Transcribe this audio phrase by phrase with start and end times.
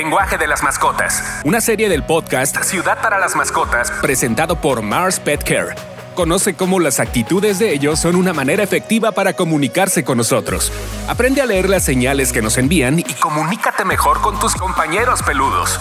[0.00, 5.20] lenguaje de las mascotas, una serie del podcast Ciudad para las Mascotas, presentado por Mars
[5.20, 5.74] Pet Care.
[6.14, 10.72] Conoce cómo las actitudes de ellos son una manera efectiva para comunicarse con nosotros.
[11.06, 15.78] Aprende a leer las señales que nos envían y comunícate mejor con tus compañeros peludos.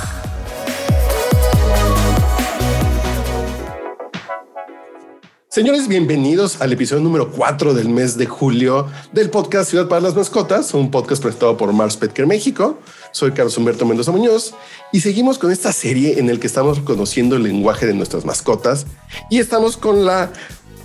[5.47, 10.13] Señores, bienvenidos al episodio número 4 del mes de julio del podcast Ciudad para las
[10.13, 12.77] Mascotas, un podcast presentado por Mars Petker México.
[13.11, 14.53] Soy Carlos Humberto Mendoza Muñoz
[14.91, 18.85] y seguimos con esta serie en el que estamos conociendo el lenguaje de nuestras mascotas
[19.29, 20.31] y estamos con la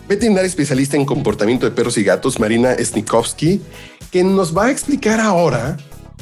[0.09, 3.61] veterinaria especialista en comportamiento de perros y gatos, Marina Snikovsky,
[4.11, 5.77] que nos va a explicar ahora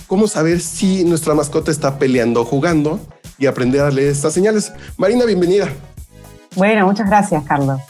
[0.07, 3.01] cómo saber si nuestra mascota está peleando o jugando
[3.39, 4.73] y aprender a leer estas señales.
[4.97, 5.73] Marina, bienvenida.
[6.55, 7.81] Bueno, muchas gracias, Carlos.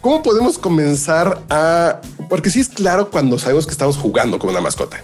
[0.00, 2.00] ¿Cómo podemos comenzar a...?
[2.28, 4.98] Porque sí es claro cuando sabemos que estamos jugando con una mascota.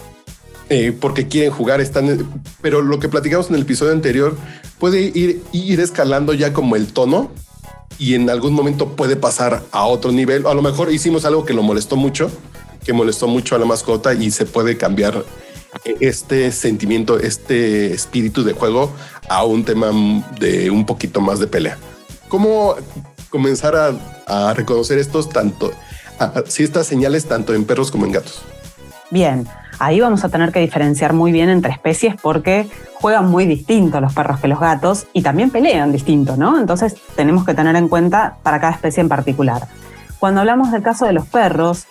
[0.69, 2.27] Eh, porque quieren jugar, están...
[2.61, 4.37] Pero lo que platicamos en el episodio anterior
[4.79, 7.31] puede ir, ir escalando ya como el tono
[7.97, 10.47] y en algún momento puede pasar a otro nivel.
[10.47, 12.31] A lo mejor hicimos algo que lo molestó mucho,
[12.83, 15.23] que molestó mucho a la mascota y se puede cambiar
[15.99, 18.91] este sentimiento, este espíritu de juego
[19.29, 19.91] a un tema
[20.39, 21.77] de un poquito más de pelea.
[22.27, 22.75] ¿Cómo
[23.29, 23.93] comenzar a
[24.25, 25.71] a reconocer estos tanto,
[26.47, 28.41] si estas señales tanto en perros como en gatos.
[29.11, 29.47] Bien,
[29.79, 34.13] ahí vamos a tener que diferenciar muy bien entre especies porque juegan muy distinto los
[34.13, 36.59] perros que los gatos y también pelean distinto, ¿no?
[36.59, 39.67] Entonces tenemos que tener en cuenta para cada especie en particular.
[40.19, 41.87] Cuando hablamos del caso de los perros,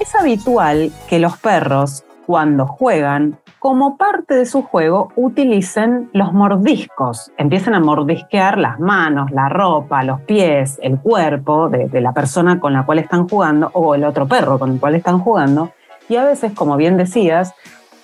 [0.00, 7.30] es habitual que los perros, cuando juegan, como parte de su juego, utilicen los mordiscos.
[7.36, 12.72] Empiecen a mordisquear las manos, la ropa, los pies, el cuerpo de, la persona con
[12.72, 15.70] la cual están jugando o el otro perro con el cual están jugando.
[16.08, 17.54] Y a veces, como bien decías,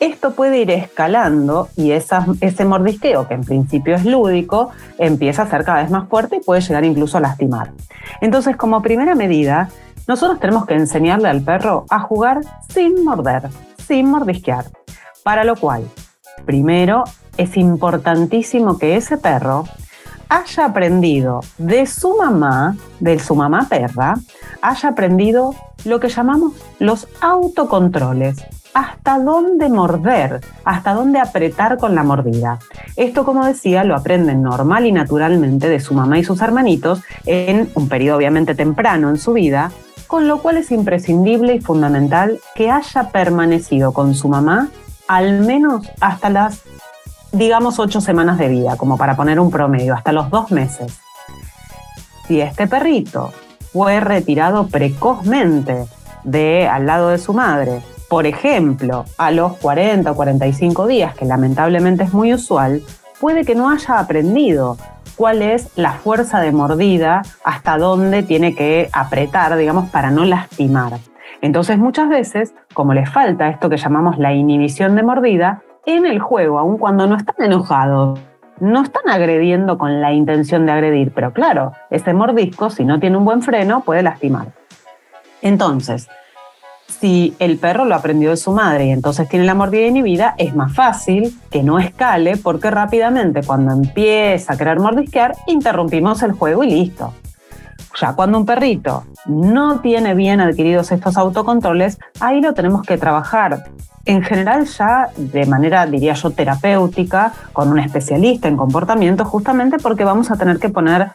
[0.00, 5.64] esto puede ir escalando y ese mordisqueo, que en principio es lúdico, empieza a ser
[5.64, 7.72] cada vez más fuerte y puede llegar incluso a lastimar.
[8.20, 9.70] Entonces, como primera medida,
[10.06, 13.48] nosotros tenemos que enseñarle al perro a jugar sin morder,
[13.86, 14.66] sin mordisquear.
[15.24, 15.82] Para lo cual,
[16.46, 17.04] primero,
[17.36, 19.64] es importantísimo que ese perro
[20.28, 24.16] haya aprendido de su mamá, de su mamá perra,
[24.62, 28.36] haya aprendido lo que llamamos los autocontroles,
[28.74, 32.58] hasta dónde morder, hasta dónde apretar con la mordida.
[32.96, 37.70] Esto, como decía, lo aprenden normal y naturalmente de su mamá y sus hermanitos en
[37.74, 39.72] un periodo obviamente temprano en su vida,
[40.06, 44.68] con lo cual es imprescindible y fundamental que haya permanecido con su mamá
[45.08, 46.62] al menos hasta las,
[47.38, 51.00] digamos, ocho semanas de vida, como para poner un promedio, hasta los dos meses.
[52.26, 53.32] Si este perrito
[53.72, 55.86] fue retirado precozmente
[56.24, 61.24] de al lado de su madre, por ejemplo, a los 40 o 45 días, que
[61.24, 62.82] lamentablemente es muy usual,
[63.20, 64.76] puede que no haya aprendido
[65.16, 70.98] cuál es la fuerza de mordida, hasta dónde tiene que apretar, digamos, para no lastimar.
[71.40, 76.18] Entonces muchas veces, como les falta esto que llamamos la inhibición de mordida, en el
[76.18, 78.20] juego, aun cuando no están enojados,
[78.60, 83.16] no están agrediendo con la intención de agredir, pero claro, ese mordisco, si no tiene
[83.16, 84.48] un buen freno, puede lastimar.
[85.40, 86.08] Entonces,
[86.86, 90.54] si el perro lo aprendió de su madre y entonces tiene la mordida inhibida, es
[90.54, 96.64] más fácil que no escale porque rápidamente cuando empieza a querer mordisquear, interrumpimos el juego
[96.64, 97.14] y listo.
[98.00, 103.64] Ya cuando un perrito no tiene bien adquiridos estos autocontroles, ahí lo tenemos que trabajar.
[104.04, 110.04] En general ya de manera, diría yo, terapéutica, con un especialista en comportamiento, justamente porque
[110.04, 111.10] vamos a tener que poner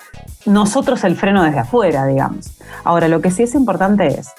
[0.45, 2.51] nosotros el freno desde afuera, digamos.
[2.83, 4.31] Ahora, lo que sí es importante es,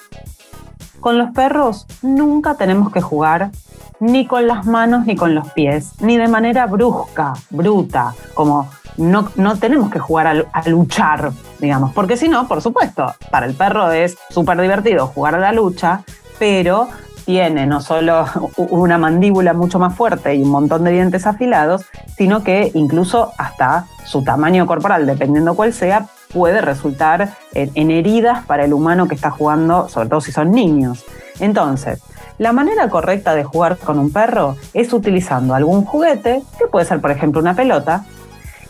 [0.99, 3.51] con los perros nunca tenemos que jugar
[3.99, 9.29] ni con las manos ni con los pies, ni de manera brusca, bruta, como no,
[9.35, 13.91] no tenemos que jugar a, luchar, digamos, porque si no, por supuesto, para el perro
[13.91, 16.01] es súper divertido jugar a la lucha,
[16.39, 16.87] pero
[17.25, 18.25] tiene no solo
[18.57, 21.85] una mandíbula mucho más fuerte y un montón de dientes afilados,
[22.17, 28.65] sino que incluso hasta su tamaño corporal, dependiendo cuál sea, puede resultar en, heridas para
[28.65, 31.03] el humano que está jugando, sobre todo si son niños.
[31.39, 32.01] Entonces,
[32.37, 36.99] la manera correcta de jugar con un perro es utilizando algún juguete, que puede ser
[37.01, 38.05] por ejemplo una pelota,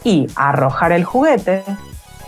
[0.05, 1.63] y arrojar el juguete,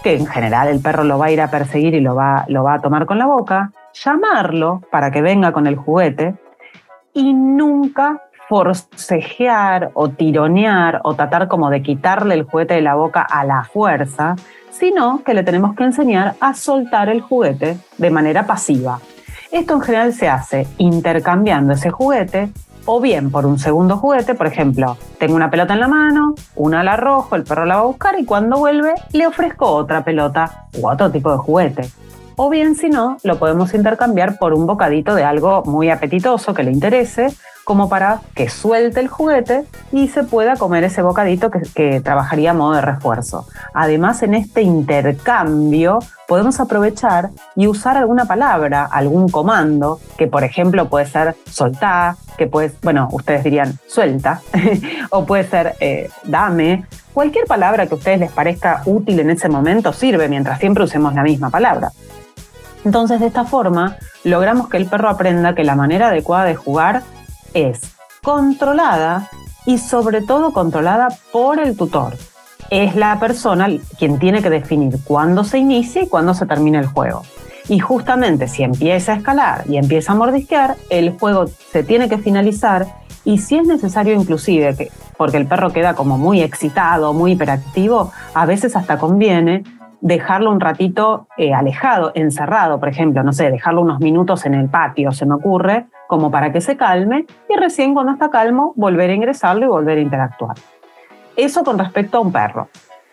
[0.04, 2.64] que en general el perro lo va a ir a perseguir y lo va, lo
[2.64, 6.36] va a tomar con la boca, llamarlo para que venga con el juguete
[7.14, 13.22] y nunca forcejear o tironear o tratar como de quitarle el juguete de la boca
[13.22, 14.36] a la fuerza,
[14.72, 19.00] sino que le tenemos que enseñar a soltar el juguete de manera pasiva.
[19.52, 22.50] Esto en general se hace intercambiando ese juguete
[22.88, 26.84] o bien por un segundo juguete, por ejemplo, tengo una pelota en la mano, una
[26.84, 30.68] la arrojo, el perro la va a buscar y cuando vuelve le ofrezco otra pelota
[30.80, 31.90] u otro tipo de juguete.
[32.38, 36.64] O bien, si no, lo podemos intercambiar por un bocadito de algo muy apetitoso que
[36.64, 37.36] le interese,
[37.68, 42.54] como para que suelte el juguete y se pueda comer ese bocadito que, trabajaría a
[42.54, 43.46] modo de refuerzo.
[43.74, 46.00] Además, en este intercambio
[46.30, 52.48] podemos aprovechar y usar alguna palabra, algún comando, que por ejemplo puede ser soltar, que
[52.48, 54.40] puede, bueno, ustedes dirían suelta,
[55.10, 56.86] o puede ser eh, dame.
[57.14, 61.14] Cualquier palabra que a ustedes les parezca útil en ese momento sirve mientras siempre usemos
[61.14, 61.92] la misma palabra.
[62.86, 67.04] Entonces, de esta forma, logramos que el perro aprenda que la manera adecuada de jugar
[67.58, 67.82] es
[68.24, 69.30] controlada
[69.66, 72.16] y sobre todo controlada por el tutor.
[72.70, 73.68] Es la persona
[73.98, 77.24] quien tiene que definir cuándo se inicia y cuándo se termina el juego.
[77.70, 82.18] Y justamente si empieza a escalar y empieza a mordisquear, el juego se tiene que
[82.18, 82.88] finalizar
[83.26, 88.12] y si es necesario inclusive, que, porque el perro queda como muy excitado, muy hiperactivo,
[88.34, 89.64] a veces hasta conviene
[90.02, 94.70] dejarlo un ratito eh, alejado, encerrado, por ejemplo, no sé, dejarlo unos minutos en el
[94.70, 99.10] patio, se me ocurre, como para que se calme y recién cuando está calmo volver
[99.10, 100.58] a ingresarlo y volver a interactuar.
[101.36, 102.70] Eso con respecto a un perro.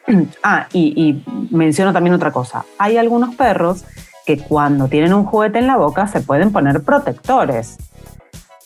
[0.43, 2.67] Ah, y menciono también otra cosa.
[2.79, 3.87] Hay algunos perros
[4.27, 7.79] que cuando tienen un juguete en la boca se pueden poner protectores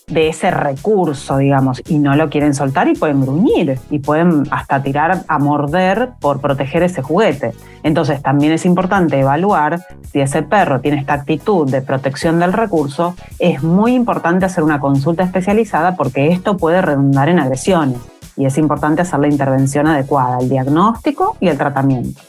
[0.09, 4.83] de ese recurso, digamos, y no lo quieren soltar y pueden gruñir y pueden hasta
[4.83, 7.53] tirar a morder por proteger ese juguete.
[7.83, 13.15] Entonces también es importante evaluar si ese perro tiene esta actitud de protección del recurso,
[13.39, 17.99] es muy importante hacer una consulta especializada porque esto puede redundar en agresiones
[18.37, 22.21] y es importante hacer la intervención adecuada, el diagnóstico y el tratamiento.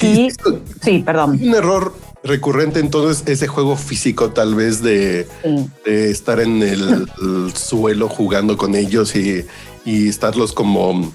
[0.00, 0.30] Y,
[0.80, 1.38] sí, perdón.
[1.40, 5.26] Un error recurrente entonces ese juego físico tal vez de,
[5.84, 7.06] estar en el,
[7.54, 9.44] suelo jugando con ellos y,
[9.84, 11.12] estarlos como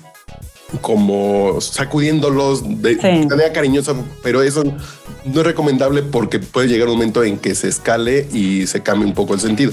[0.81, 2.97] como sacudiéndolos de
[3.29, 4.63] manera cariñosa, pero eso
[5.23, 9.07] no es recomendable porque puede llegar un momento en que se escale y se cambie
[9.07, 9.71] un poco el sentido.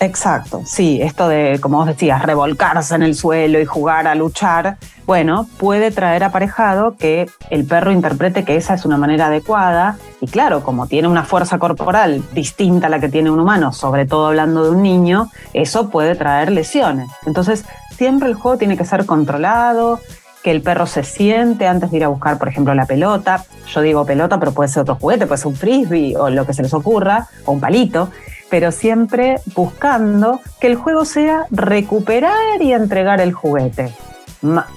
[0.00, 4.76] Exacto, sí, esto de, como vos decías, revolcarse en el suelo y jugar a luchar,
[5.06, 10.26] bueno, puede traer aparejado que el perro interprete que esa es una manera adecuada y
[10.26, 14.26] claro, como tiene una fuerza corporal distinta a la que tiene un humano, sobre todo
[14.26, 17.10] hablando de un niño, eso puede traer lesiones.
[17.24, 17.64] Entonces,
[17.96, 20.00] siempre el juego tiene que ser controlado,
[20.42, 23.44] que el perro se siente antes de ir a buscar, por ejemplo, la pelota.
[23.72, 26.52] Yo digo pelota, pero puede ser otro juguete, puede ser un frisbee o lo que
[26.52, 28.10] se les ocurra, o un palito
[28.50, 33.92] pero siempre buscando que el juego sea recuperar y entregar el juguete.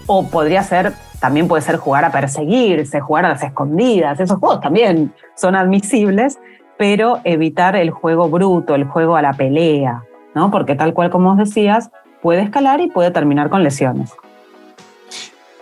[0.05, 4.61] O podría ser, también puede ser jugar a perseguirse, jugar a las escondidas, esos juegos
[4.61, 6.39] también son admisibles,
[6.77, 10.03] pero evitar el juego bruto, el juego a la pelea,
[10.35, 10.51] ¿no?
[10.51, 11.89] Porque tal cual como os decías,
[12.21, 14.11] puede escalar y puede terminar con lesiones.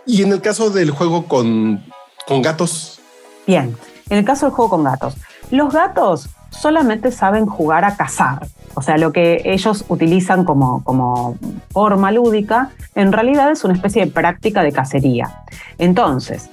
[0.05, 1.83] Y en el caso del juego con,
[2.27, 2.99] con gatos.
[3.47, 3.75] Bien,
[4.09, 5.15] en el caso del juego con gatos.
[5.49, 6.29] Los gatos
[6.65, 8.47] solamente saben jugar a cazar.
[8.73, 11.37] O sea, lo que ellos utilizan como, como
[11.69, 15.43] forma lúdica, en realidad es una especie de práctica de cacería.
[15.77, 16.49] Entonces,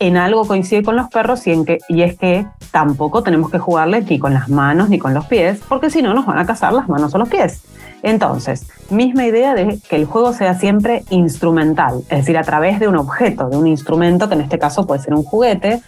[0.00, 3.60] en algo coincide con los perros y, en que, y es que tampoco tenemos que
[3.60, 6.44] jugarles ni con las manos ni con los pies, porque si no nos van a
[6.44, 7.62] cazar las manos o los pies.
[8.02, 12.88] Entonces, misma idea de que el juego sea siempre instrumental, es decir, a través de
[12.88, 15.80] un objeto, de un instrumento, que en este caso puede ser un juguete,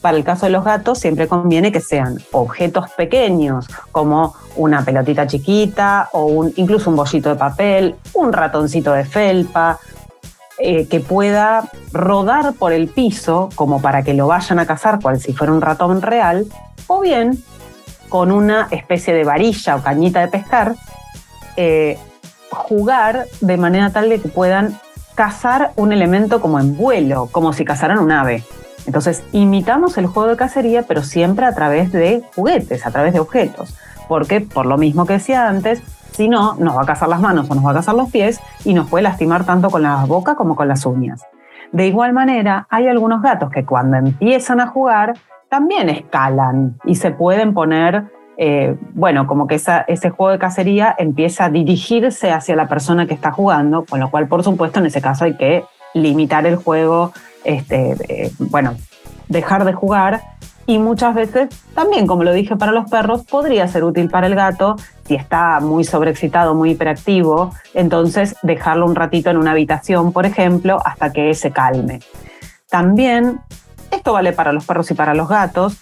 [0.00, 5.26] para el caso de los gatos siempre conviene que sean objetos pequeños, como una pelotita
[5.26, 9.78] chiquita o un, incluso un bollito de papel, un ratoncito de felpa,
[10.58, 15.18] eh, que pueda rodar por el piso como para que lo vayan a cazar cual
[15.18, 16.46] si fuera un ratón real,
[16.86, 17.42] o bien
[18.10, 20.74] con una especie de varilla o cañita de pescar,
[21.56, 21.98] eh,
[22.50, 24.78] jugar de manera tal que puedan
[25.14, 28.44] cazar un elemento como en vuelo, como si cazaran un ave.
[28.86, 33.20] Entonces, imitamos el juego de cacería, pero siempre a través de juguetes, a través de
[33.20, 33.76] objetos.
[34.08, 35.82] Porque, por lo mismo que decía antes,
[36.12, 38.40] si no, nos va a cazar las manos o nos va a cazar los pies
[38.64, 41.24] y nos puede lastimar tanto con la boca como con las uñas.
[41.72, 45.14] De igual manera, hay algunos gatos que cuando empiezan a jugar
[45.48, 51.44] también escalan y se pueden poner, eh, bueno, como que ese juego de cacería empieza
[51.44, 55.00] a dirigirse hacia la persona que está jugando, con lo cual, por supuesto, en ese
[55.00, 57.12] caso hay que limitar el juego
[57.44, 58.76] este, bueno,
[59.28, 60.22] dejar de jugar.
[60.66, 64.36] Y muchas veces, también como lo dije para los perros, podría ser útil para el
[64.36, 64.76] gato
[65.10, 70.80] si está muy sobreexcitado, muy hiperactivo, entonces dejarlo un ratito en una habitación, por ejemplo,
[70.84, 71.98] hasta que se calme.
[72.68, 73.40] También,
[73.90, 75.80] esto vale para los perros y para los gatos,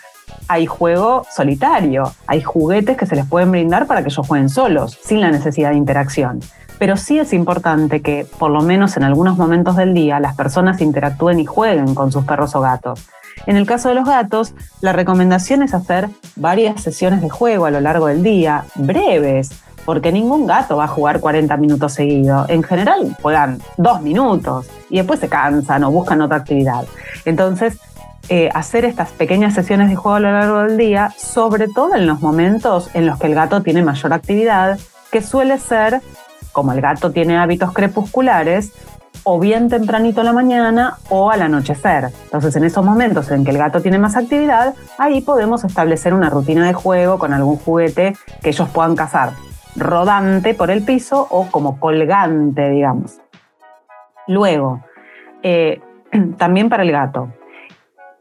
[0.48, 4.98] hay juego solitario, hay juguetes que se les pueden brindar para que ellos jueguen solos,
[5.02, 6.40] sin la necesidad de interacción.
[6.78, 10.80] Pero sí es importante que, por lo menos en algunos momentos del día, las personas
[10.80, 13.08] interactúen y jueguen con sus perros o gatos.
[13.46, 17.70] En el caso de los gatos, la recomendación es hacer varias sesiones de juego a
[17.70, 19.50] lo largo del día, breves,
[19.88, 22.48] porque ningún gato va a jugar 40 minutos seguidos.
[22.50, 26.84] En general juegan dos minutos y después se cansan o buscan otra actividad.
[27.24, 27.78] Entonces,
[28.28, 32.06] eh, hacer estas pequeñas sesiones de juego a lo largo del día, sobre todo en
[32.06, 34.78] los momentos en los que el gato tiene mayor actividad,
[35.10, 36.00] que suele ser,
[36.52, 38.72] como el gato tiene hábitos crepusculares,
[39.24, 42.10] o bien tempranito a la mañana o al anochecer.
[42.24, 46.30] Entonces, en esos momentos en que el gato tiene más actividad, ahí podemos establecer una
[46.30, 49.32] rutina de juego con algún juguete que ellos puedan cazar
[49.76, 53.20] rodante por el piso o como colgante, digamos.
[54.26, 54.82] Luego,
[55.42, 55.80] eh,
[56.36, 57.32] también para el gato.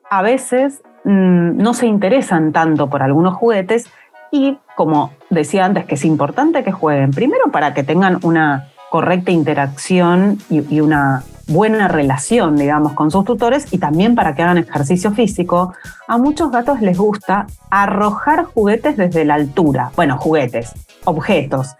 [0.09, 3.89] A veces mm, no se interesan tanto por algunos juguetes
[4.31, 9.31] y, como decía antes, que es importante que jueguen, primero para que tengan una correcta
[9.31, 15.11] interacción y, una buena relación, digamos, con sus tutores y también para que hagan ejercicio
[15.11, 15.73] físico,
[16.07, 19.91] a muchos gatos les gusta arrojar juguetes desde la altura.
[19.95, 20.73] Bueno, juguetes,
[21.05, 21.75] objetos.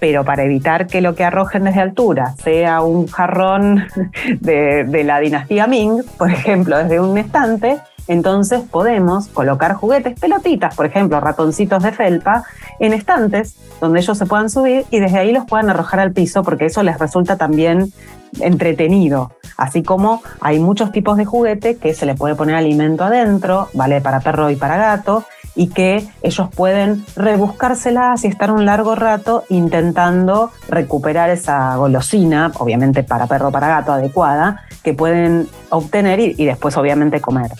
[0.00, 3.86] Pero para evitar que lo que arrojen desde altura sea un jarrón
[4.40, 10.86] de, la dinastía Ming, por ejemplo, desde un estante, entonces podemos colocar juguetes, pelotitas, por
[10.86, 12.44] ejemplo, ratoncitos de felpa,
[12.80, 16.42] en estantes donde ellos se puedan subir y desde ahí los puedan arrojar al piso
[16.42, 17.92] porque eso les resulta también
[18.40, 19.32] entretenido.
[19.56, 24.00] Así como hay muchos tipos de juguete que se le puede poner alimento adentro, vale
[24.00, 25.24] para perro y para gato,
[25.58, 33.02] y que ellos pueden rebuscárselas y estar un largo rato intentando recuperar esa golosina, obviamente
[33.02, 37.50] para perro para gato adecuada, que pueden obtener y, y después obviamente comer.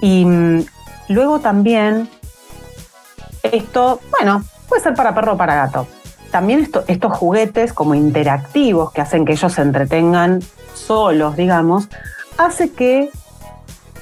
[0.00, 0.64] Y mm,
[1.08, 2.08] luego también
[3.42, 5.88] esto, bueno, puede ser para perro o para gato.
[6.30, 10.40] También estos juguetes como interactivos que hacen que ellos se entretengan
[10.74, 11.88] solos, digamos,
[12.38, 13.10] hace que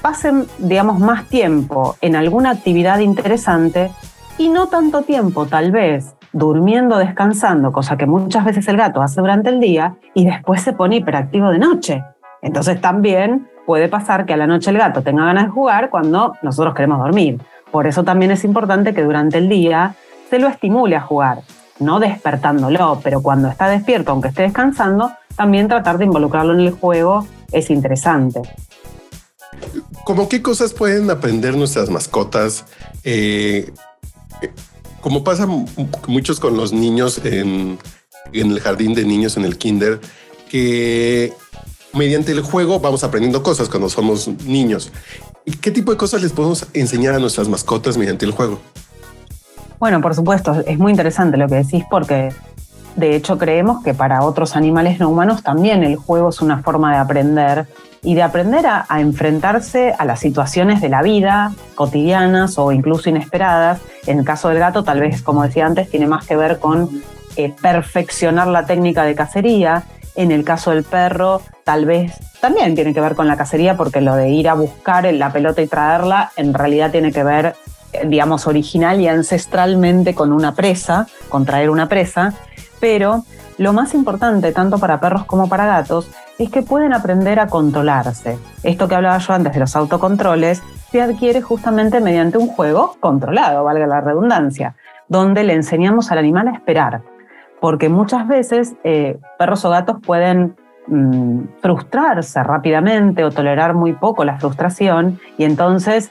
[0.03, 3.91] pasen, digamos, más tiempo en alguna actividad interesante
[4.39, 9.21] y no tanto tiempo, tal vez, durmiendo, descansando, cosa que muchas veces el gato hace
[9.21, 12.05] durante el día y después se pone hiperactivo de noche.
[12.43, 16.35] Entonces también puede pasar que a la noche el gato tenga ganas de jugar cuando
[16.43, 17.41] nosotros queremos dormir.
[17.71, 19.95] Por eso también es importante que durante el día
[20.31, 21.41] se lo estimule a jugar,
[21.81, 26.73] no despertándolo, pero cuando está despierto, aunque esté descansando, también tratar de involucrarlo en el
[26.73, 28.43] juego es interesante.
[30.09, 32.65] ¿Cómo qué cosas pueden aprender nuestras mascotas?
[33.05, 33.71] Eh,
[35.03, 35.47] como pasa
[36.07, 37.79] muchos con los niños en
[38.33, 40.01] el jardín de niños, en el kinder,
[40.49, 41.35] que
[41.93, 44.91] mediante el juego vamos aprendiendo cosas cuando somos niños.
[45.61, 48.61] ¿Qué tipo de cosas les podemos enseñar a nuestras mascotas mediante el juego?
[49.79, 52.33] Bueno, por supuesto, es muy interesante lo que decís porque
[52.97, 56.93] de hecho creemos que para otros animales no humanos también el juego es una forma
[56.93, 57.67] de aprender
[58.03, 63.81] y de aprender a, enfrentarse a las situaciones de la vida cotidianas o incluso inesperadas.
[64.07, 67.03] En el caso del gato, tal vez, como decía antes, tiene más que ver con
[67.37, 69.85] eh, perfeccionar la técnica de cacería
[70.19, 74.01] en el caso del perro, tal vez también tiene que ver con la cacería, porque
[74.01, 77.55] lo de ir a buscar la pelota y traerla en realidad tiene que ver,
[77.93, 82.35] eh, digamos, original y ancestralmente con una presa, con traer una presa.
[82.81, 83.25] Pero
[83.59, 88.39] lo más importante, tanto para perros como para gatos, es que pueden aprender a controlarse.
[88.63, 93.65] Esto que hablaba yo antes de los autocontroles se adquiere justamente mediante un juego controlado,
[93.65, 94.77] valga la redundancia,
[95.09, 97.03] donde le enseñamos al animal a esperar
[97.61, 100.57] porque muchas veces eh, perros o gatos pueden
[100.87, 106.11] mm, frustrarse rápidamente o tolerar muy poco la frustración y entonces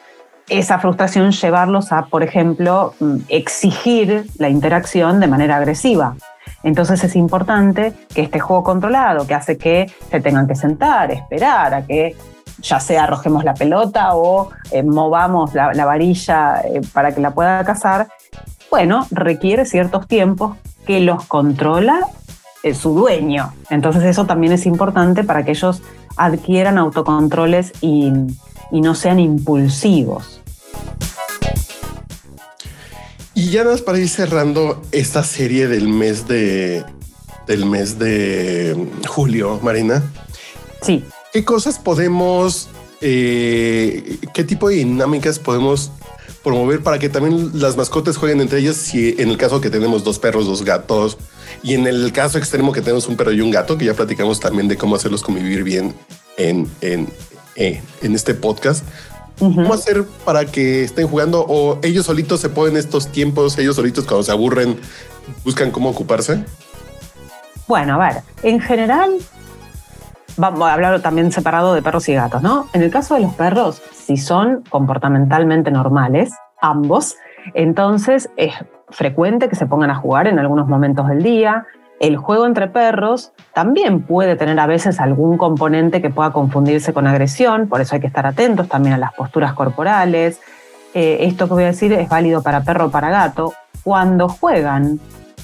[0.49, 6.15] esa frustración llevarlos a, por ejemplo, mm, exigir la interacción de manera agresiva.
[6.63, 11.73] Entonces es importante que este juego controlado, que hace que se tengan que sentar, esperar
[11.73, 12.15] a que
[12.61, 17.63] ya sea arrojemos la pelota o eh, movamos la, varilla eh, para que la pueda
[17.63, 18.07] cazar,
[18.69, 21.99] bueno, requiere ciertos tiempos que los controla
[22.63, 23.53] eh, su dueño.
[23.69, 25.81] Entonces eso también es importante para que ellos
[26.15, 28.11] adquieran autocontroles y,
[28.71, 30.41] no sean impulsivos.
[33.37, 36.83] Y ya nada para ir cerrando esta serie del mes de
[37.45, 38.75] del mes de
[39.07, 40.01] julio, Marina.
[40.81, 41.03] Sí.
[41.31, 42.67] ¿Qué cosas podemos,
[42.99, 45.91] eh, qué tipo de dinámicas podemos
[46.43, 48.75] promover para que también las mascotas jueguen entre ellas.
[48.75, 51.19] Si en el caso que tenemos dos perros, dos gatos,
[51.61, 54.39] y en el caso extremo que tenemos un perro y un gato, que ya platicamos
[54.39, 55.93] también de cómo hacerlos convivir bien
[56.37, 57.07] en, en,
[57.55, 58.83] eh, en este podcast,
[59.39, 64.05] ¿Cómo hacer para que estén jugando o ellos solitos se ponen estos tiempos, ellos solitos
[64.05, 64.77] cuando se aburren
[65.43, 66.43] buscan cómo ocuparse?
[67.67, 69.11] Bueno, a ver, en general,
[70.37, 72.67] vamos a hablar también separado de perros y gatos, ¿no?
[72.73, 77.15] En el caso de los perros, si son comportamentalmente normales, ambos,
[77.53, 78.53] entonces es
[78.89, 81.65] frecuente que se pongan a jugar en algunos momentos del día.
[81.99, 87.07] El juego entre perros también puede tener a veces algún componente que pueda confundirse con
[87.07, 90.39] agresión, por eso hay que estar atentos también a las posturas corporales.
[90.93, 93.53] Eh, esto que voy a decir es válido para perro o para gato.
[93.83, 94.99] Cuando juegan,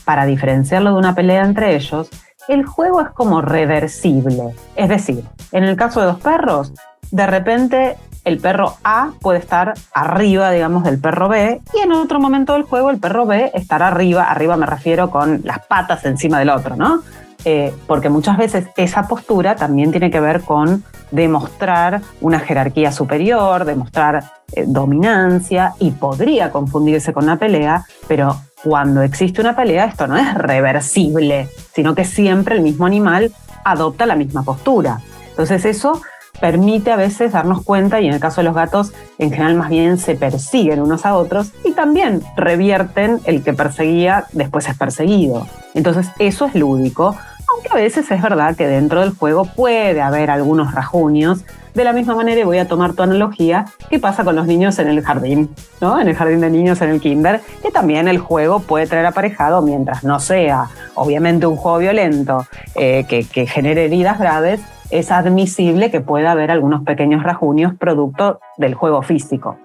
[0.06, 2.10] para diferenciarlo de una pelea entre ellos,
[2.48, 4.54] el juego es como reversible.
[4.76, 6.74] Es decir, en el caso de dos perros,
[7.10, 12.20] de repente el perro A puede estar arriba, digamos, del perro B, y en otro
[12.20, 16.40] momento del juego el perro B estará arriba, arriba me refiero con las patas encima
[16.40, 17.02] del otro, ¿no?
[17.46, 23.66] Eh, porque muchas veces esa postura también tiene que ver con demostrar una jerarquía superior,
[23.66, 30.08] demostrar eh, dominancia y podría confundirse con una pelea, pero cuando existe una pelea esto
[30.08, 33.34] no es reversible, sino que siempre el mismo animal
[33.66, 35.02] adopta la misma postura.
[35.32, 36.02] Entonces eso
[36.40, 39.70] permite a veces darnos cuenta, y en el caso de los gatos, en general más
[39.70, 45.48] bien se persiguen unos a otros y también revierten el que perseguía, después es perseguido.
[45.74, 47.16] Entonces eso es lúdico,
[47.54, 51.44] aunque a veces es verdad que dentro del juego puede haber algunos rajuños.
[51.74, 54.78] De la misma manera, y voy a tomar tu analogía, ¿qué pasa con los niños
[54.78, 55.50] en el jardín?
[55.82, 56.00] ¿no?
[56.00, 59.64] En el jardín de niños, en el kinder, que también el juego puede traer aparejado,
[59.64, 64.62] mientras no sea obviamente un juego violento eh, que, que genere heridas graves,
[64.94, 69.58] es admisible que pueda haber algunos pequeños rajuños producto del juego físico.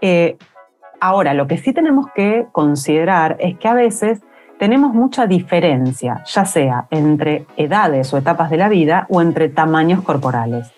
[0.00, 0.36] Eh,
[1.00, 4.22] ahora, lo que sí tenemos que considerar es que a veces
[4.58, 10.02] tenemos mucha diferencia, ya sea entre edades o etapas de la vida o entre tamaños
[10.02, 10.72] corporales.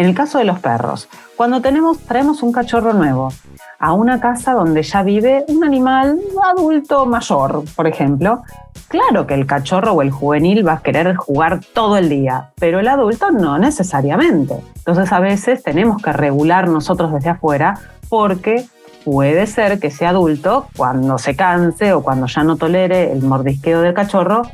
[0.00, 3.34] En el caso de los perros, cuando tenemos, traemos un cachorro nuevo
[3.78, 8.42] a una casa donde ya vive un animal adulto mayor, por ejemplo,
[8.88, 12.80] claro que el cachorro o el juvenil va a querer jugar todo el día, pero
[12.80, 14.54] el adulto no necesariamente.
[14.74, 18.64] Entonces a veces tenemos que regular nosotros desde afuera porque
[19.04, 23.82] puede ser que ese adulto, cuando se canse o cuando ya no tolere el mordisqueo
[23.82, 24.44] del cachorro,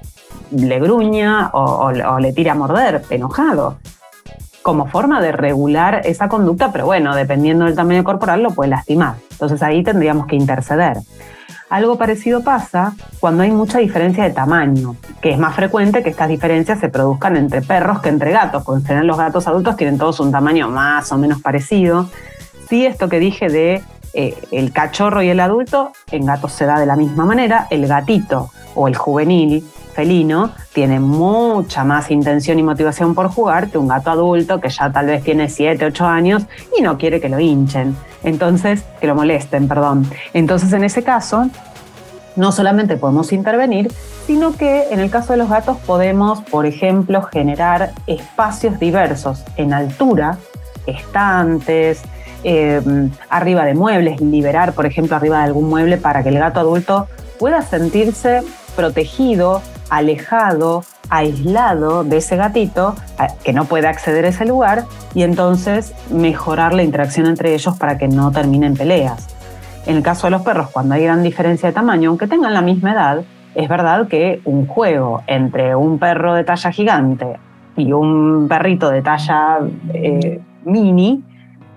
[0.51, 3.77] le gruña o, o le tira a morder, enojado
[4.67, 9.15] como forma de regular esa conducta, pero bueno, dependiendo del tamaño corporal lo puede lastimar.
[9.31, 10.97] Entonces ahí tendríamos que interceder.
[11.71, 16.29] Algo parecido pasa cuando hay mucha diferencia de tamaño, que es más frecuente que estas
[16.29, 19.99] diferencias se produzcan entre perros que entre gatos, porque en general los gatos adultos tienen
[19.99, 22.11] todos un tamaño más o menos parecido.
[22.69, 26.81] Sí, esto que dije de eh, el cachorro y el adulto, en gatos se da
[26.81, 29.65] de la misma manera, el gatito o el juvenil
[29.97, 34.93] felino tiene mucha más intención y motivación por jugar que un gato adulto que ya
[34.93, 36.45] tal vez tiene 7, 8 años
[36.79, 37.97] y no quiere que lo hinchen.
[38.23, 40.09] Entonces, que lo molesten, perdón.
[40.35, 41.49] Entonces, en ese caso,
[42.37, 43.91] no solamente podemos intervenir,
[44.27, 49.73] sino que en el caso de los gatos podemos, por ejemplo, generar espacios diversos en
[49.73, 50.37] altura,
[50.87, 52.03] estantes,
[52.45, 56.61] em, arriba de muebles, liberar, por ejemplo, arriba de algún mueble para que el gato
[56.61, 57.07] adulto
[57.39, 58.43] pueda sentirse
[58.77, 62.95] protegido, alejado, aislado de ese gatito
[63.45, 67.99] que no puede acceder a ese lugar y entonces mejorar la interacción entre ellos para
[67.99, 69.29] que no terminen peleas.
[69.87, 72.63] En el caso de los perros, cuando hay gran diferencia de tamaño, aunque tengan la
[72.63, 73.23] misma edad,
[73.55, 77.39] es verdad que un juego entre un perro de talla gigante
[77.77, 79.61] y un perrito de talla
[79.95, 81.23] eh, mini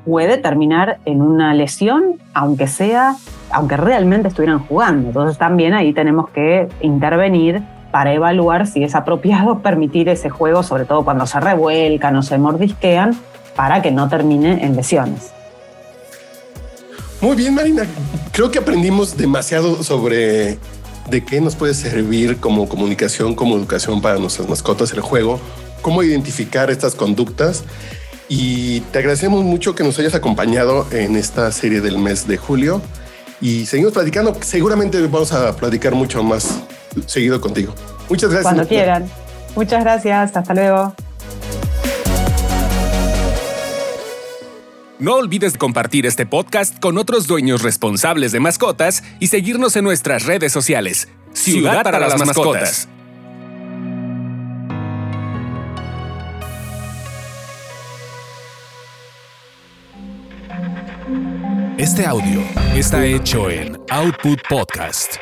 [0.06, 3.16] puede terminar en una lesión, aunque sea,
[3.52, 5.10] aunque realmente estuvieran jugando.
[5.10, 10.86] Entonces también ahí tenemos que intervenir para evaluar si es apropiado permitir ese juego, sobre
[10.86, 13.18] todo cuando se revuelcan o se mordisquean,
[13.56, 15.32] para que no termine en lesiones.
[17.22, 17.86] Muy bien, Marina.
[18.32, 20.58] Creo que aprendimos demasiado sobre
[21.10, 25.40] de qué nos puede servir como comunicación, como educación para nuestras mascotas el juego,
[25.82, 27.64] cómo identificar estas conductas.
[28.30, 32.82] Y te agradecemos mucho que nos hayas acompañado en esta serie del mes de julio.
[33.42, 34.38] Y seguimos platicando.
[34.42, 36.62] Seguramente vamos a platicar mucho más
[37.06, 37.74] seguido contigo.
[38.10, 38.44] Muchas gracias.
[38.44, 39.10] Cuando quieran.
[39.56, 40.36] Muchas gracias.
[40.36, 40.96] Hasta luego.
[45.00, 50.26] No olvides compartir este podcast con otros dueños responsables de mascotas y seguirnos en nuestras
[50.26, 51.08] redes sociales.
[51.32, 52.90] Ciudad, para, las, mascotas.
[61.78, 62.42] Este audio
[62.76, 65.16] está hecho en Output Podcast.